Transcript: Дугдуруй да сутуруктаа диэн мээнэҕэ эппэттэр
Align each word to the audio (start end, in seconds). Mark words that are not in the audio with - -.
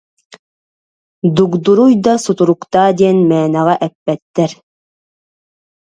Дугдуруй 1.35 1.93
да 2.05 2.13
сутуруктаа 2.23 2.89
диэн 2.99 3.17
мээнэҕэ 3.29 3.75
эппэттэр 3.87 4.51